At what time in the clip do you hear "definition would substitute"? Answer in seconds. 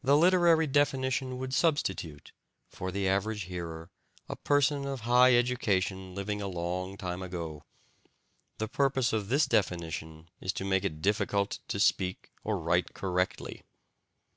0.68-2.30